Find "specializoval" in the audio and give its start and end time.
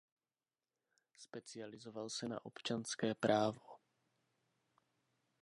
1.17-2.09